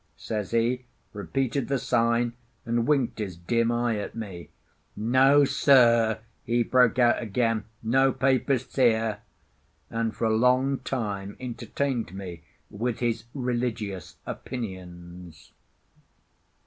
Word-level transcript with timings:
says 0.17 0.49
he, 0.49 0.83
repeated 1.13 1.67
the 1.67 1.77
sign, 1.77 2.33
and 2.65 2.87
winked 2.87 3.19
his 3.19 3.35
dim 3.37 3.71
eye 3.71 3.95
at 3.99 4.15
me. 4.15 4.49
"No, 4.95 5.45
sir!" 5.45 6.21
he 6.43 6.63
broke 6.63 6.97
out 6.97 7.21
again, 7.21 7.65
"no 7.83 8.11
Papists 8.11 8.77
here!" 8.77 9.19
and 9.91 10.15
for 10.15 10.25
a 10.25 10.35
long 10.35 10.79
time 10.79 11.37
entertained 11.39 12.15
me 12.15 12.41
with 12.71 12.97
his 12.97 13.25
religious 13.35 14.17
opinions. 14.25 15.51